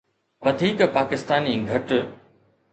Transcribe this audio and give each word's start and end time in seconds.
وڌيڪ 0.43 0.79
پاڪستاني 0.95 1.53
گهٽ 1.69 1.87